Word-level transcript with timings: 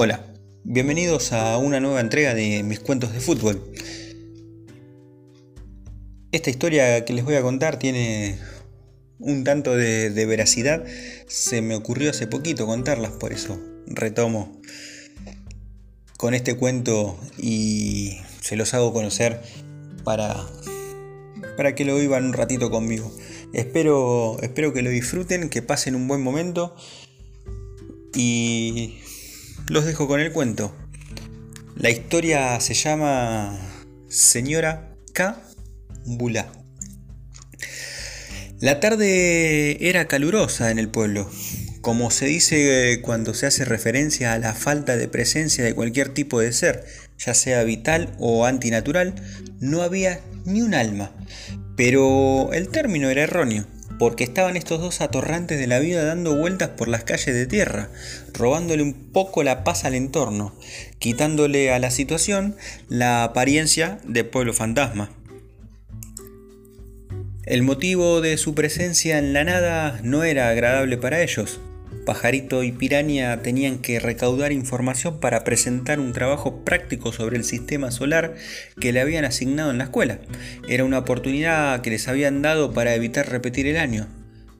Hola, 0.00 0.24
bienvenidos 0.62 1.32
a 1.32 1.58
una 1.58 1.80
nueva 1.80 1.98
entrega 1.98 2.32
de 2.32 2.62
mis 2.62 2.78
cuentos 2.78 3.12
de 3.12 3.18
fútbol. 3.18 3.60
Esta 6.30 6.50
historia 6.50 7.04
que 7.04 7.12
les 7.12 7.24
voy 7.24 7.34
a 7.34 7.42
contar 7.42 7.80
tiene 7.80 8.38
un 9.18 9.42
tanto 9.42 9.74
de, 9.74 10.24
veracidad. 10.24 10.84
Se 11.26 11.62
me 11.62 11.74
ocurrió 11.74 12.10
hace 12.10 12.28
poquito 12.28 12.64
contarlas, 12.64 13.10
por 13.10 13.32
eso 13.32 13.60
retomo 13.88 14.60
con 16.16 16.32
este 16.32 16.54
cuento 16.56 17.18
y 17.36 18.18
se 18.40 18.54
los 18.54 18.74
hago 18.74 18.92
conocer 18.92 19.42
para, 20.04 20.46
para 21.56 21.74
que 21.74 21.84
lo 21.84 21.96
vivan 21.96 22.26
un 22.26 22.34
ratito 22.34 22.70
conmigo. 22.70 23.12
Espero, 23.52 24.36
espero 24.42 24.72
que 24.72 24.82
lo 24.82 24.90
disfruten, 24.90 25.48
que 25.48 25.60
pasen 25.60 25.96
un 25.96 26.06
buen 26.06 26.22
momento 26.22 26.76
y 28.14 28.98
los 29.68 29.84
dejo 29.84 30.08
con 30.08 30.20
el 30.20 30.32
cuento. 30.32 30.74
La 31.76 31.90
historia 31.90 32.58
se 32.60 32.74
llama 32.74 33.58
Señora 34.08 34.94
K. 35.12 35.40
Bula. 36.04 36.50
La 38.60 38.80
tarde 38.80 39.88
era 39.88 40.08
calurosa 40.08 40.70
en 40.70 40.78
el 40.78 40.88
pueblo. 40.88 41.30
Como 41.80 42.10
se 42.10 42.26
dice 42.26 43.00
cuando 43.02 43.34
se 43.34 43.46
hace 43.46 43.64
referencia 43.64 44.32
a 44.32 44.38
la 44.38 44.54
falta 44.54 44.96
de 44.96 45.08
presencia 45.08 45.64
de 45.64 45.74
cualquier 45.74 46.08
tipo 46.12 46.40
de 46.40 46.52
ser, 46.52 46.84
ya 47.18 47.34
sea 47.34 47.62
vital 47.62 48.16
o 48.18 48.46
antinatural, 48.46 49.14
no 49.60 49.82
había 49.82 50.20
ni 50.44 50.62
un 50.62 50.74
alma. 50.74 51.12
Pero 51.76 52.52
el 52.52 52.68
término 52.68 53.10
era 53.10 53.22
erróneo 53.22 53.66
porque 53.98 54.24
estaban 54.24 54.56
estos 54.56 54.80
dos 54.80 55.00
atorrantes 55.00 55.58
de 55.58 55.66
la 55.66 55.78
vida 55.78 56.04
dando 56.04 56.36
vueltas 56.36 56.70
por 56.70 56.88
las 56.88 57.04
calles 57.04 57.34
de 57.34 57.46
tierra, 57.46 57.90
robándole 58.32 58.82
un 58.82 58.94
poco 58.94 59.42
la 59.42 59.64
paz 59.64 59.84
al 59.84 59.94
entorno, 59.94 60.54
quitándole 60.98 61.72
a 61.72 61.78
la 61.78 61.90
situación 61.90 62.56
la 62.88 63.24
apariencia 63.24 63.98
de 64.04 64.24
pueblo 64.24 64.54
fantasma. 64.54 65.10
El 67.44 67.62
motivo 67.62 68.20
de 68.20 68.36
su 68.36 68.54
presencia 68.54 69.18
en 69.18 69.32
la 69.32 69.42
nada 69.42 70.00
no 70.02 70.22
era 70.22 70.50
agradable 70.50 70.98
para 70.98 71.22
ellos, 71.22 71.60
Pajarito 72.08 72.62
y 72.62 72.72
Piraña 72.72 73.42
tenían 73.42 73.80
que 73.80 74.00
recaudar 74.00 74.50
información 74.50 75.20
para 75.20 75.44
presentar 75.44 76.00
un 76.00 76.14
trabajo 76.14 76.64
práctico 76.64 77.12
sobre 77.12 77.36
el 77.36 77.44
sistema 77.44 77.90
solar 77.90 78.34
que 78.80 78.94
le 78.94 79.02
habían 79.02 79.26
asignado 79.26 79.70
en 79.70 79.76
la 79.76 79.84
escuela. 79.84 80.18
Era 80.70 80.86
una 80.86 81.00
oportunidad 81.00 81.82
que 81.82 81.90
les 81.90 82.08
habían 82.08 82.40
dado 82.40 82.72
para 82.72 82.94
evitar 82.94 83.28
repetir 83.28 83.66
el 83.66 83.76
año, 83.76 84.08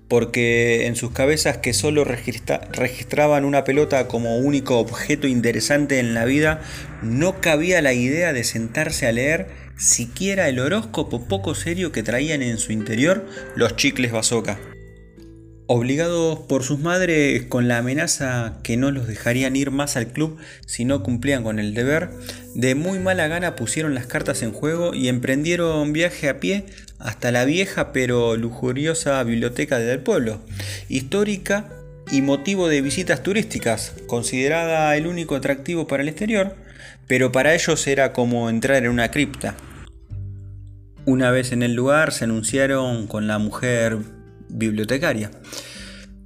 porque 0.08 0.84
en 0.88 0.94
sus 0.94 1.12
cabezas 1.12 1.56
que 1.56 1.72
solo 1.72 2.05
registraban 2.05 3.46
una 3.46 3.64
pelota 3.64 4.08
como 4.08 4.36
único 4.36 4.78
objeto 4.78 5.27
interesante 5.27 6.00
en 6.00 6.12
la 6.12 6.27
vida, 6.27 6.60
no 7.00 7.40
cabía 7.40 7.80
la 7.80 7.94
idea 7.94 8.34
de 8.34 8.44
sentarse 8.44 9.06
a 9.06 9.12
leer 9.12 9.46
siquiera 9.78 10.50
el 10.50 10.58
horóscopo 10.58 11.27
poco 11.27 11.55
serio 11.55 11.92
que 11.92 12.02
traían 12.02 12.42
en 12.42 12.58
su 12.58 12.72
interior 12.72 13.24
los 13.56 13.74
chicles 13.74 14.12
bazooka. 14.12 14.58
Obligados 15.70 16.38
por 16.38 16.62
sus 16.62 16.78
madres 16.78 17.42
con 17.44 17.69
la 17.69 17.77
amenaza 17.77 18.55
que 18.62 18.78
no 18.78 18.91
los 18.91 19.06
dejarían 19.06 19.55
ir 19.55 19.70
más 19.70 19.98
al 19.98 20.06
club 20.06 20.38
si 20.64 20.86
no 20.86 21.02
cumplían 21.02 21.42
con 21.42 21.58
el 21.58 21.74
deber, 21.74 22.08
de 22.55 22.74
muy 22.74 22.98
mala 22.98 23.28
gana 23.28 23.55
pusieron 23.55 23.94
las 23.94 24.06
cartas 24.06 24.42
en 24.42 24.52
juego 24.52 24.94
y 24.94 25.08
emprendieron 25.08 25.92
viaje 25.92 26.30
a 26.30 26.41
pie 26.41 26.64
hasta 26.98 27.33
la 27.33 27.44
vieja 27.44 27.92
pero 27.92 28.34
lujuriosa 28.36 29.22
biblioteca 29.24 29.78
del 29.78 30.00
pueblo, 30.00 30.41
histórica 30.89 31.69
y 32.11 32.22
motivo 32.22 32.69
de 32.69 32.80
visitas 32.80 33.22
turísticas, 33.22 33.92
considerada 34.06 34.96
el 34.96 35.06
único 35.06 35.36
atractivo 35.36 35.86
para 35.86 36.02
el 36.02 36.08
exterior, 36.08 36.56
pero 37.06 37.30
para 37.30 37.55
ellos 37.55 37.86
era 37.86 38.14
como 38.14 38.48
entrar 38.48 38.85
en 38.85 38.90
una 38.90 39.11
cripta. 39.11 39.55
Una 41.05 41.30
vez 41.30 41.52
en 41.52 41.62
el 41.62 41.74
lugar 41.74 42.12
se 42.14 42.24
anunciaron 42.24 43.06
con 43.06 43.27
la 43.27 43.39
mujer 43.39 43.98
bibliotecaria. 44.48 45.31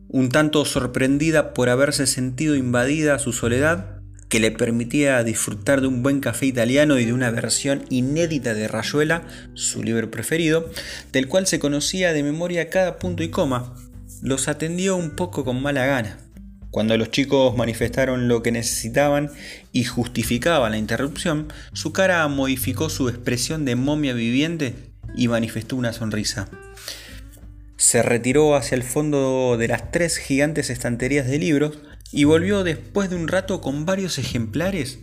Un 0.08 0.28
tanto 0.28 0.64
sorprendida 0.64 1.54
por 1.54 1.68
haberse 1.68 2.06
sentido 2.06 2.54
invadida 2.54 3.18
su 3.18 3.32
soledad, 3.32 4.02
que 4.28 4.40
le 4.40 4.50
permitía 4.50 5.22
disfrutar 5.24 5.82
de 5.82 5.88
un 5.88 6.02
buen 6.02 6.20
café 6.20 6.46
italiano 6.46 6.98
y 6.98 7.04
de 7.04 7.12
una 7.12 7.30
versión 7.30 7.84
inédita 7.90 8.54
de 8.54 8.66
Rayuela, 8.66 9.24
su 9.52 9.82
libro 9.82 10.10
preferido, 10.10 10.70
del 11.12 11.28
cual 11.28 11.46
se 11.46 11.58
conocía 11.58 12.14
de 12.14 12.22
memoria 12.22 12.70
cada 12.70 12.98
punto 12.98 13.22
y 13.22 13.28
coma, 13.28 13.74
los 14.22 14.48
atendió 14.48 14.96
un 14.96 15.16
poco 15.16 15.44
con 15.44 15.60
mala 15.60 15.84
gana. 15.84 16.18
Cuando 16.70 16.96
los 16.96 17.10
chicos 17.10 17.54
manifestaron 17.58 18.28
lo 18.28 18.42
que 18.42 18.52
necesitaban 18.52 19.30
y 19.70 19.84
justificaban 19.84 20.72
la 20.72 20.78
interrupción, 20.78 21.48
su 21.74 21.92
cara 21.92 22.26
modificó 22.28 22.88
su 22.88 23.10
expresión 23.10 23.66
de 23.66 23.76
momia 23.76 24.14
viviente 24.14 24.74
y 25.14 25.28
manifestó 25.28 25.76
una 25.76 25.92
sonrisa 25.92 26.48
se 27.82 28.00
retiró 28.00 28.54
hacia 28.54 28.76
el 28.76 28.84
fondo 28.84 29.56
de 29.58 29.66
las 29.66 29.90
tres 29.90 30.16
gigantes 30.16 30.70
estanterías 30.70 31.26
de 31.26 31.40
libros 31.40 31.80
y 32.12 32.22
volvió 32.22 32.62
después 32.62 33.10
de 33.10 33.16
un 33.16 33.26
rato 33.26 33.60
con 33.60 33.84
varios 33.84 34.20
ejemplares 34.20 35.00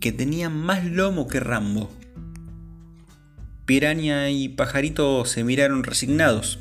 que 0.00 0.10
tenían 0.10 0.56
más 0.56 0.86
lomo 0.86 1.28
que 1.28 1.38
Rambo. 1.38 1.90
Piraña 3.66 4.30
y 4.30 4.48
Pajarito 4.48 5.26
se 5.26 5.44
miraron 5.44 5.84
resignados. 5.84 6.58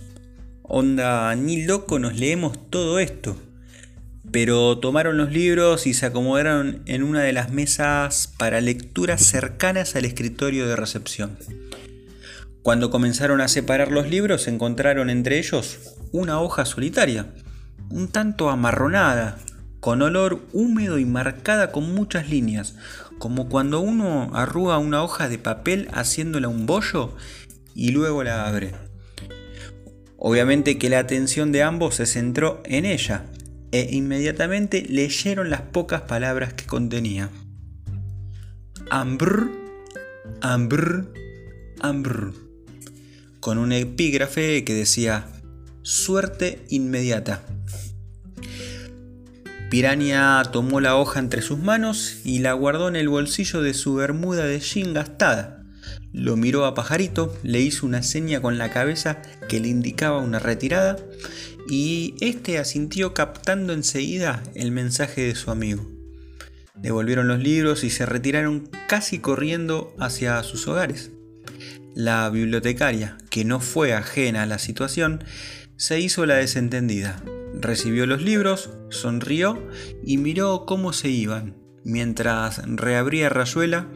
Onda, 0.63 1.34
ni 1.38 1.63
loco 1.63 1.97
nos 1.97 2.19
leemos 2.19 2.69
todo 2.69 3.00
esto. 3.00 3.38
Pero 4.30 4.80
tomaron 4.80 5.16
los 5.16 5.31
libros 5.31 5.88
y 5.88 5.94
se 5.94 6.07
acomodaron 6.07 6.81
en 6.88 7.03
una 7.03 7.22
de 7.22 7.31
las 7.31 7.53
mesas 7.53 8.34
para 8.38 8.59
lecturas 8.59 9.24
cercanas 9.24 9.96
al 9.96 10.03
escritorio 10.03 10.68
de 10.68 10.75
recepción. 10.75 11.38
Cuando 12.67 12.89
comenzaron 12.89 13.39
a 13.39 13.47
separar 13.47 13.94
los 13.94 14.09
libros 14.09 14.45
encontraron 14.50 15.09
entre 15.09 15.39
ellos 15.39 15.95
una 16.11 16.41
hoja 16.41 16.66
solitaria, 16.66 17.28
un 17.89 18.09
tanto 18.09 18.50
amarronada, 18.50 19.38
con 19.79 20.01
olor 20.01 20.41
húmedo 20.51 21.00
y 21.00 21.06
marcada 21.06 21.72
con 21.72 21.95
muchas 21.95 22.29
líneas, 22.29 22.75
como 23.19 23.47
cuando 23.47 23.79
uno 23.79 24.31
arruga 24.33 24.79
una 24.79 25.01
hoja 25.01 25.29
de 25.29 25.38
papel 25.38 25.88
haciéndola 25.94 26.50
un 26.50 26.66
bollo 26.66 27.16
y 27.73 27.91
luego 27.91 28.22
la 28.25 28.50
abre. 28.50 28.75
Obviamente 30.17 30.77
que 30.77 30.89
la 30.89 31.00
atención 31.00 31.53
de 31.53 31.63
ambos 31.63 31.95
se 31.95 32.06
centró 32.06 32.61
en 32.66 32.83
ella 32.83 33.27
e 33.72 33.88
inmediatamente 33.95 34.85
leyeron 34.89 35.50
las 35.50 35.61
pocas 35.61 36.01
palabras 36.01 36.51
que 36.51 36.66
contenía. 36.66 37.29
Ambr, 38.89 39.51
ambr, 40.41 41.13
ambr 41.79 42.47
con 43.47 43.59
un 43.59 43.72
epígrafe 43.72 44.66
que 44.66 44.74
decía 44.74 45.25
suerte 45.81 46.66
inmediata. 46.68 47.46
Piranha 49.69 50.44
tomó 50.52 50.81
la 50.81 50.97
hoja 50.97 51.22
entre 51.22 51.41
sus 51.41 51.57
manos 51.57 52.19
y 52.25 52.40
la 52.40 52.52
guardó 52.52 52.90
en 52.90 52.97
el 52.97 53.07
bolsillo 53.07 53.62
de 53.62 53.74
su 53.74 53.94
bermuda 53.94 54.44
de 54.44 54.59
jean 54.59 54.94
gastada. 54.94 55.63
Lo 56.12 56.36
miró 56.36 56.66
a 56.66 56.75
Pajarito, 56.75 57.34
le 57.41 57.62
hizo 57.62 57.86
una 57.86 58.03
seña 58.03 58.41
con 58.41 58.57
la 58.57 58.69
cabeza 58.69 59.22
que 59.47 59.62
le 59.62 59.69
indicaba 59.69 60.18
una 60.18 60.40
retirada 60.40 60.97
y 61.69 62.16
este 62.19 62.57
asintió 62.57 63.13
captando 63.13 63.72
enseguida 63.72 64.44
el 64.56 64.72
mensaje 64.72 65.22
de 65.22 65.36
su 65.36 65.52
amigo. 65.52 65.90
Devolvieron 66.75 67.30
los 67.30 67.40
libros 67.40 67.86
y 67.86 67.91
se 67.91 68.06
retiraron 68.06 68.69
casi 68.90 69.19
corriendo 69.19 69.96
hacia 70.00 70.44
sus 70.44 70.68
hogares. 70.68 71.12
La 71.97 72.30
bibliotecaria, 72.30 73.18
que 73.31 73.44
no 73.44 73.60
fue 73.60 73.92
ajena 73.92 74.44
a 74.44 74.45
la 74.45 74.60
situación, 74.60 75.24
se 75.77 76.00
hizo 76.00 76.27
la 76.27 76.36
desentendida. 76.36 77.24
Recibió 77.60 78.06
los 78.06 78.21
libros, 78.21 78.69
sonrió 78.92 79.68
y 80.04 80.19
miró 80.19 80.68
cómo 80.68 80.94
se 80.94 81.10
iban, 81.10 81.56
mientras 81.83 82.62
reabría 82.68 83.30
Rayuela 83.30 83.88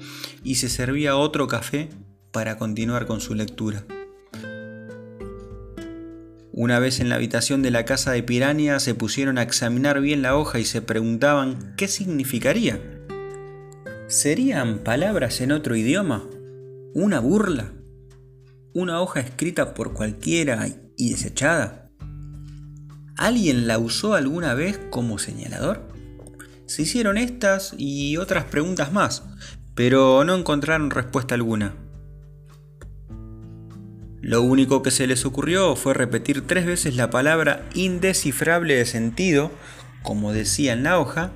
y 0.43 0.55
se 0.55 0.67
servía 0.67 1.15
otro 1.15 1.47
café 1.47 1.89
para 2.31 2.57
continuar 2.57 3.05
con 3.05 3.21
su 3.21 3.35
lectura. 3.35 3.85
Una 6.51 6.79
vez 6.79 7.01
en 7.01 7.09
la 7.09 7.17
habitación 7.17 7.61
de 7.61 7.69
la 7.69 7.85
casa 7.85 8.13
de 8.13 8.23
Pirania 8.23 8.79
se 8.79 8.95
pusieron 8.95 9.37
a 9.37 9.43
examinar 9.43 10.01
bien 10.01 10.23
la 10.23 10.35
hoja 10.35 10.57
y 10.57 10.65
se 10.65 10.81
preguntaban 10.81 11.75
qué 11.77 11.87
significaría. 11.87 12.81
¿Serían 14.07 14.79
palabras 14.79 15.39
en 15.39 15.51
otro 15.51 15.75
idioma? 15.75 16.27
¿Una 16.95 17.19
burla? 17.19 17.75
Una 18.73 19.01
hoja 19.01 19.19
escrita 19.19 19.73
por 19.73 19.93
cualquiera 19.93 20.67
y 20.97 21.11
desechada? 21.11 21.89
¿Alguien 23.17 23.67
la 23.67 23.77
usó 23.77 24.13
alguna 24.13 24.53
vez 24.53 24.79
como 24.89 25.19
señalador? 25.19 25.87
Se 26.65 26.83
hicieron 26.83 27.17
estas 27.17 27.75
y 27.77 28.17
otras 28.17 28.45
preguntas 28.45 28.93
más, 28.93 29.23
pero 29.75 30.23
no 30.23 30.35
encontraron 30.35 30.89
respuesta 30.89 31.35
alguna. 31.35 31.75
Lo 34.21 34.41
único 34.43 34.83
que 34.83 34.91
se 34.91 35.07
les 35.07 35.25
ocurrió 35.25 35.75
fue 35.75 35.93
repetir 35.93 36.47
tres 36.47 36.65
veces 36.65 36.95
la 36.95 37.09
palabra 37.09 37.67
indescifrable 37.73 38.75
de 38.75 38.85
sentido, 38.85 39.51
como 40.03 40.31
decía 40.31 40.73
en 40.73 40.83
la 40.83 40.99
hoja, 40.99 41.31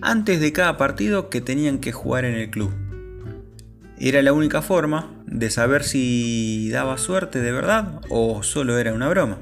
antes 0.00 0.40
de 0.40 0.52
cada 0.52 0.76
partido 0.78 1.30
que 1.30 1.40
tenían 1.40 1.78
que 1.78 1.92
jugar 1.92 2.24
en 2.24 2.34
el 2.34 2.50
club. 2.50 2.72
Era 3.98 4.20
la 4.22 4.32
única 4.32 4.62
forma 4.62 5.11
de 5.32 5.50
saber 5.50 5.82
si 5.82 6.68
daba 6.70 6.98
suerte 6.98 7.40
de 7.40 7.52
verdad 7.52 8.00
o 8.10 8.42
solo 8.42 8.78
era 8.78 8.92
una 8.92 9.08
broma. 9.08 9.38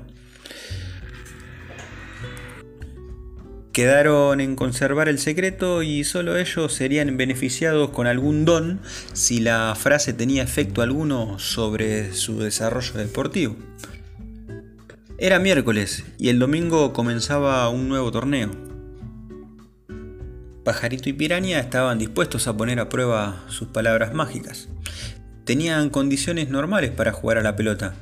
Quedaron 3.73 4.41
en 4.41 4.57
conservar 4.57 5.09
el 5.09 5.19
secreto 5.19 5.83
y 5.83 6.05
solo 6.05 6.37
ellos 6.37 6.73
serían 6.73 7.17
beneficiados 7.17 7.91
con 7.91 8.07
algún 8.07 8.45
don 8.45 8.81
si 9.13 9.41
la 9.41 9.75
frase 9.77 10.13
tenía 10.13 10.43
efecto 10.43 10.83
alguno 10.83 11.39
sobre 11.39 12.13
su 12.13 12.41
desarrollo 12.41 12.95
deportivo. 12.95 13.57
Era 15.19 15.39
miércoles 15.39 16.05
y 16.19 16.31
el 16.31 16.39
domingo 16.39 16.93
comenzaba 16.93 17.69
un 17.69 17.89
nuevo 17.89 18.11
torneo. 18.11 18.51
Pajarito 20.65 21.09
y 21.09 21.13
Piraña 21.13 21.59
estaban 21.61 21.99
dispuestos 21.99 22.49
a 22.49 22.57
poner 22.57 22.81
a 22.81 22.89
prueba 22.89 23.45
sus 23.49 23.69
palabras 23.69 24.15
mágicas. 24.15 24.69
Tenían 25.45 25.91
condiciones 25.91 26.49
normales 26.49 26.91
para 26.91 27.13
jugar 27.13 27.39
a 27.39 27.43
la 27.43 27.57
pelota, 27.57 27.95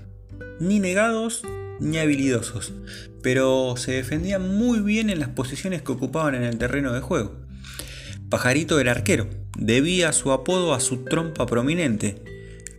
ni 0.60 0.80
negados 0.80 1.42
ni 1.80 1.98
habilidosos, 1.98 2.72
pero 3.22 3.74
se 3.76 3.92
defendían 3.92 4.56
muy 4.56 4.80
bien 4.80 5.10
en 5.10 5.20
las 5.20 5.28
posiciones 5.28 5.82
que 5.82 5.92
ocupaban 5.92 6.34
en 6.34 6.42
el 6.42 6.58
terreno 6.58 6.92
de 6.92 7.00
juego. 7.00 7.36
Pajarito 8.28 8.80
era 8.80 8.92
arquero, 8.92 9.28
debía 9.56 10.12
su 10.12 10.32
apodo 10.32 10.74
a 10.74 10.80
su 10.80 11.04
trompa 11.04 11.46
prominente, 11.46 12.22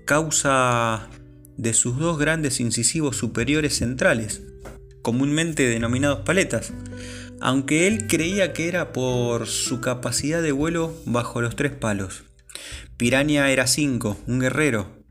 causa 0.06 1.10
de 1.58 1.74
sus 1.74 1.98
dos 1.98 2.20
grandes 2.20 2.60
incisivos 2.60 3.18
superiores 3.18 3.78
centrales, 3.78 4.44
comúnmente 5.02 5.68
denominados 5.68 6.20
paletas, 6.20 6.72
aunque 7.42 7.88
él 7.88 8.08
creía 8.08 8.54
que 8.54 8.68
era 8.68 8.94
por 8.94 9.48
su 9.48 9.82
capacidad 9.82 10.42
de 10.42 10.52
vuelo 10.52 10.94
bajo 11.06 11.42
los 11.42 11.56
tres 11.56 11.72
palos. 11.72 12.29
Piraña 13.00 13.50
era 13.50 13.66
cinco, 13.66 14.18
un 14.28 14.42
guerrero. 14.42 15.06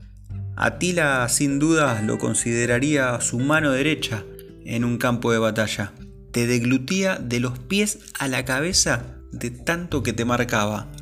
Atila 0.57 1.27
sin 1.31 1.59
duda 1.59 2.03
lo 2.03 2.19
consideraría 2.19 3.19
su 3.23 3.39
mano 3.39 3.71
derecha 3.73 4.27
en 4.67 4.85
un 4.85 4.99
campo 4.99 5.33
de 5.33 5.39
batalla. 5.39 5.95
Te 6.31 6.47
deglutía 6.47 7.17
de 7.17 7.41
los 7.41 7.59
pies 7.59 8.01
a 8.19 8.29
la 8.29 8.45
cabeza 8.45 9.17
de 9.33 9.51
tanto 9.51 10.03
que 10.03 10.13
te 10.13 10.27
marcaba. 10.27 10.93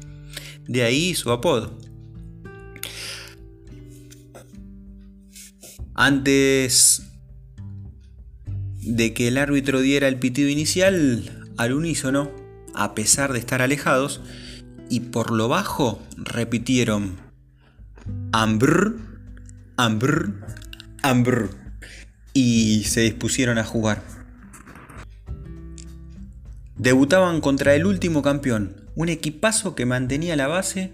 De 0.69 0.85
ahí 0.85 1.17
su 1.17 1.33
apodo. 1.33 1.77
Antes 5.93 7.03
de 8.77 9.13
que 9.13 9.27
el 9.27 9.39
árbitro 9.39 9.81
diera 9.81 10.07
el 10.07 10.21
pitido 10.21 10.49
inicial 10.49 11.51
al 11.57 11.73
unísono, 11.73 12.31
a 12.77 12.95
pesar 12.95 13.33
de 13.33 13.41
estar 13.41 13.61
alejados, 13.61 14.21
y 14.89 15.01
por 15.01 15.31
lo 15.31 15.49
bajo 15.49 16.03
repitieron 16.17 17.17
Ambr, 18.33 18.97
Ambr, 19.77 20.35
Ambr 21.03 21.51
y 22.33 22.85
se 22.85 23.01
dispusieron 23.01 23.59
a 23.59 23.65
jugar. 23.65 24.03
Debutaban 26.77 27.41
contra 27.41 27.75
el 27.75 27.87
último 27.87 28.23
campeón, 28.23 28.91
un 28.95 29.09
equipazo 29.09 29.75
que 29.75 29.87
mantenía 29.87 30.37
la 30.37 30.47
base 30.47 30.93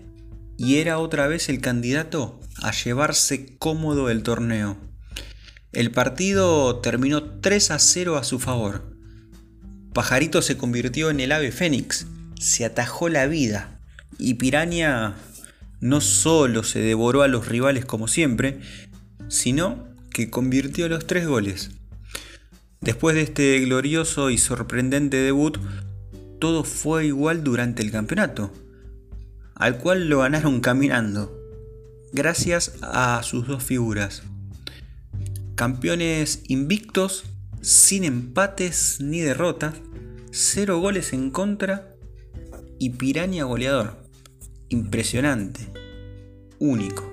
y 0.57 0.77
era 0.77 0.99
otra 0.99 1.27
vez 1.27 1.49
el 1.49 1.61
candidato 1.61 2.41
a 2.63 2.71
llevarse 2.71 3.57
cómodo 3.59 4.09
el 4.09 4.23
torneo. 4.23 4.77
El 5.73 5.91
partido 5.91 6.81
terminó 6.81 7.41
3 7.41 7.71
a 7.73 7.79
0 7.79 8.17
a 8.17 8.25
su 8.25 8.39
favor. 8.39 8.97
Pajarito 9.93 10.43
se 10.43 10.57
convirtió 10.57 11.11
en 11.11 11.21
el 11.21 11.33
ave 11.33 11.51
fénix, 11.51 12.07
se 12.39 12.65
atajó 12.65 13.09
la 13.09 13.27
vida 13.27 13.82
y 14.19 14.35
Piraña 14.35 15.15
no 15.81 16.01
solo 16.01 16.63
se 16.63 16.81
devoró 16.81 17.23
a 17.23 17.29
los 17.29 17.49
rivales 17.49 17.85
como 17.85 18.09
siempre, 18.09 18.61
sino 19.29 19.89
que 20.11 20.31
convirtió 20.31 20.89
los 20.89 21.07
tres 21.07 21.27
goles. 21.27 21.71
Después 22.81 23.15
de 23.15 23.23
este 23.23 23.61
glorioso 23.61 24.31
y 24.31 24.39
sorprendente 24.39 25.17
debut, 25.17 25.59
todo 26.41 26.65
fue 26.65 27.07
igual 27.07 27.45
durante 27.45 27.83
el 27.83 27.91
campeonato, 27.91 28.53
al 29.55 29.79
cual 29.79 30.09
lo 30.09 30.21
ganaron 30.21 30.61
caminando, 30.61 31.33
gracias 32.13 32.75
a 32.83 33.23
sus 33.23 33.47
dos 33.47 33.63
figuras 33.63 34.23
campeones 35.63 36.43
invictos, 36.49 37.25
sin 37.61 38.03
empates 38.03 38.99
ni 39.01 39.21
derrotas, 39.21 39.75
cero 40.33 40.81
goles 40.81 41.13
en 41.13 41.31
contra 41.31 41.95
y 42.81 42.91
Piraña 42.91 43.45
goleador. 43.45 44.02
Impresionante, 44.73 45.69
único, 46.59 47.13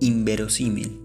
inverosímil. 0.00 1.02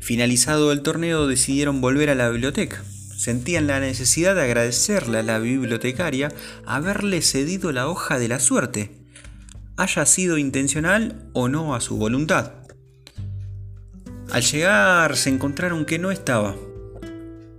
Finalizado 0.00 0.70
el 0.70 0.82
torneo 0.82 1.26
decidieron 1.26 1.80
volver 1.80 2.10
a 2.10 2.14
la 2.14 2.28
biblioteca. 2.28 2.84
Sentían 3.16 3.66
la 3.66 3.80
necesidad 3.80 4.34
de 4.34 4.42
agradecerle 4.42 5.20
a 5.20 5.22
la 5.22 5.38
bibliotecaria 5.38 6.30
haberle 6.66 7.22
cedido 7.22 7.72
la 7.72 7.88
hoja 7.88 8.18
de 8.18 8.28
la 8.28 8.38
suerte, 8.38 8.90
haya 9.78 10.04
sido 10.04 10.36
intencional 10.36 11.30
o 11.32 11.48
no 11.48 11.74
a 11.74 11.80
su 11.80 11.96
voluntad. 11.96 12.52
Al 14.30 14.42
llegar 14.42 15.16
se 15.16 15.30
encontraron 15.30 15.86
que 15.86 15.98
no 15.98 16.10
estaba. 16.10 16.54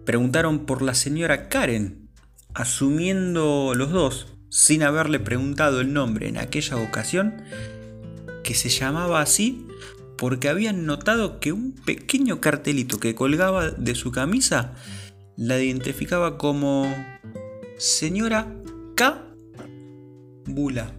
Preguntaron 0.05 0.67
por 0.67 0.83
la 0.83 0.93
señora 0.93 1.49
Karen, 1.49 2.11
asumiendo 2.53 3.73
los 3.73 3.89
dos, 3.89 4.36
sin 4.57 4.81
haberle 4.81 5.19
preguntado 5.19 5.81
el 5.81 5.93
nombre 5.93 6.27
en 6.27 6.37
aquella 6.37 6.77
ocasión, 6.77 7.43
que 8.43 8.55
se 8.55 8.69
llamaba 8.69 9.21
así 9.21 9.67
porque 10.17 10.49
habían 10.49 10.87
notado 10.87 11.39
que 11.39 11.51
un 11.51 11.73
pequeño 11.73 12.41
cartelito 12.41 12.99
que 12.99 13.13
colgaba 13.13 13.69
de 13.69 13.93
su 13.93 14.11
camisa 14.11 14.73
la 15.35 15.61
identificaba 15.61 16.39
como 16.39 16.91
señora 17.77 18.51
K. 18.95 19.27
Bula. 20.47 20.91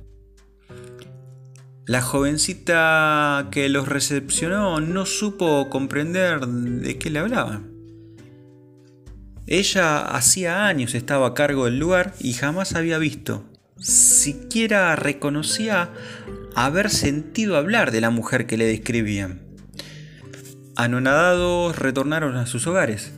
La 1.84 2.00
jovencita 2.00 3.48
que 3.50 3.68
los 3.68 3.88
recepcionó 3.88 4.80
no 4.80 5.04
supo 5.04 5.68
comprender 5.68 6.46
de 6.46 6.96
qué 6.96 7.10
le 7.10 7.18
hablaban. 7.18 7.72
Ella 9.48 10.00
hacía 10.00 10.66
años 10.66 10.94
estaba 10.94 11.28
a 11.28 11.34
cargo 11.34 11.64
del 11.64 11.78
lugar 11.78 12.14
y 12.20 12.34
jamás 12.34 12.74
había 12.74 12.98
visto, 12.98 13.47
siquiera 13.80 14.94
reconocía 14.96 15.90
haber 16.54 16.90
sentido 16.90 17.56
hablar 17.56 17.90
de 17.90 18.00
la 18.00 18.10
mujer 18.10 18.46
que 18.46 18.56
le 18.56 18.66
describían. 18.66 19.42
Anonadados 20.76 21.76
retornaron 21.76 22.36
a 22.36 22.46
sus 22.46 22.66
hogares. 22.66 23.12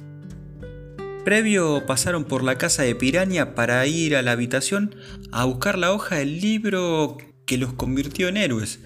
Previo 1.25 1.85
pasaron 1.87 2.25
por 2.25 2.43
la 2.43 2.57
casa 2.57 2.83
de 2.83 2.95
Piraña 2.95 3.55
para 3.55 3.87
ir 3.87 4.17
a 4.17 4.23
la 4.23 4.33
habitación 4.33 4.95
a 5.33 5.45
buscar 5.45 5.77
la 5.77 5.93
hoja 5.93 6.17
del 6.17 6.41
libro 6.41 7.19
que 7.47 7.59
los 7.59 7.75
convirtió 7.75 8.29
en 8.29 8.37
héroes, 8.37 8.81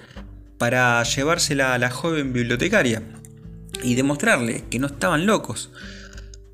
para 0.58 1.02
llevársela 1.02 1.74
a 1.74 1.78
la 1.78 1.90
joven 1.90 2.32
bibliotecaria 2.32 3.02
y 3.82 3.94
demostrarle 3.94 4.64
que 4.70 4.78
no 4.78 4.86
estaban 4.86 5.26
locos. 5.26 5.70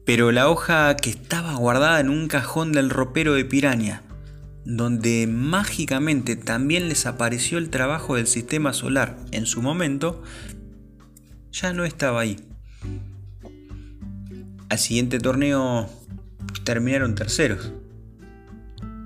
Pero 0.04 0.32
la 0.32 0.48
hoja 0.48 0.96
que 0.96 1.10
estaba 1.10 1.54
guardada 1.54 2.00
en 2.00 2.10
un 2.10 2.28
cajón 2.28 2.72
del 2.72 2.90
ropero 2.90 3.34
de 3.34 3.44
Piraña, 3.44 4.02
donde 4.64 5.26
mágicamente 5.26 6.36
también 6.36 6.88
les 6.88 7.06
apareció 7.06 7.58
el 7.58 7.70
trabajo 7.70 8.16
del 8.16 8.26
sistema 8.26 8.72
solar 8.72 9.16
en 9.32 9.46
su 9.46 9.62
momento, 9.62 10.22
ya 11.52 11.72
no 11.72 11.84
estaba 11.84 12.20
ahí. 12.20 12.36
Al 14.68 14.78
siguiente 14.78 15.18
torneo 15.18 15.88
terminaron 16.64 17.14
terceros. 17.14 17.72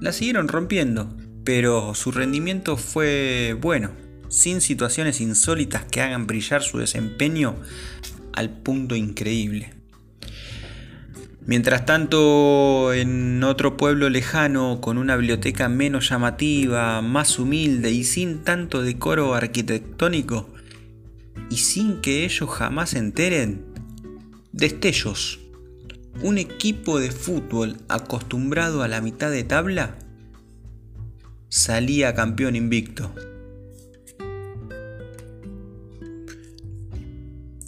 La 0.00 0.12
siguieron 0.12 0.48
rompiendo, 0.48 1.16
pero 1.44 1.94
su 1.94 2.12
rendimiento 2.12 2.76
fue 2.76 3.56
bueno, 3.60 3.92
sin 4.28 4.60
situaciones 4.60 5.20
insólitas 5.20 5.84
que 5.84 6.02
hagan 6.02 6.26
brillar 6.26 6.62
su 6.62 6.78
desempeño 6.78 7.56
al 8.32 8.50
punto 8.50 8.96
increíble. 8.96 9.72
Mientras 11.46 11.84
tanto, 11.84 12.94
en 12.94 13.44
otro 13.44 13.76
pueblo 13.76 14.08
lejano, 14.08 14.80
con 14.80 14.96
una 14.96 15.16
biblioteca 15.16 15.68
menos 15.68 16.08
llamativa, 16.08 17.02
más 17.02 17.38
humilde 17.38 17.90
y 17.90 18.04
sin 18.04 18.44
tanto 18.44 18.80
decoro 18.80 19.34
arquitectónico, 19.34 20.48
y 21.50 21.58
sin 21.58 22.00
que 22.00 22.24
ellos 22.24 22.48
jamás 22.48 22.90
se 22.90 22.98
enteren, 22.98 23.66
destellos. 24.52 25.40
Un 26.22 26.38
equipo 26.38 26.98
de 26.98 27.10
fútbol 27.10 27.76
acostumbrado 27.88 28.82
a 28.82 28.88
la 28.88 29.02
mitad 29.02 29.30
de 29.30 29.44
tabla 29.44 29.98
salía 31.48 32.14
campeón 32.14 32.56
invicto. 32.56 33.14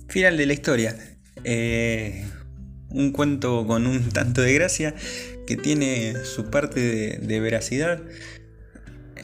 Final 0.09 0.39
de 0.39 0.47
la 0.47 0.53
historia. 0.55 1.19
Eh, 1.45 2.25
un 2.91 3.13
cuento 3.13 3.67
con 3.67 3.87
un 3.87 4.09
tanto 4.13 4.43
de 4.43 4.55
gracia 4.55 4.95
que 5.47 5.57
tiene 5.57 6.15
su 6.25 6.51
parte 6.51 7.19
de, 7.21 7.41
veracidad. 7.41 8.03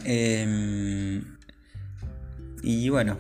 Em, 0.05 1.25
y 2.63 2.89
bueno, 2.89 3.19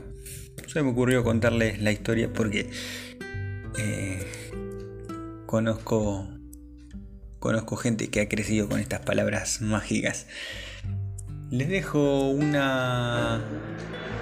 se 0.66 0.82
me 0.82 0.90
ocurrió 0.90 1.24
contarles 1.24 1.80
la 1.82 1.92
historia 1.92 2.32
porque 2.32 2.70
eh, 3.78 4.24
conozco, 5.46 6.28
conozco 7.38 7.76
gente 7.76 8.08
que 8.08 8.20
ha 8.20 8.28
crecido 8.28 8.68
con 8.68 8.80
estas 8.80 9.00
palabras 9.00 9.60
mágicas. 9.60 10.26
Les 11.50 11.68
dejo 11.68 12.30
una, 12.30 13.42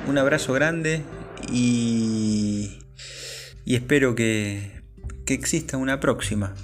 un 0.09 0.19
abrazo 0.19 0.53
grande 0.53 1.03
y, 1.53 2.79
y 3.65 3.77
espero 3.77 4.15
que, 4.15 4.80
que 5.31 5.35
exista 5.35 5.77
una 5.77 6.01
próxima. 6.01 6.57